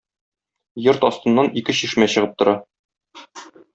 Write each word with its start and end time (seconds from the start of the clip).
Йорт 0.85 1.05
астыннан 1.09 1.51
ике 1.63 1.75
чишмә 1.81 2.09
чыгып 2.15 2.33
тора. 2.41 2.57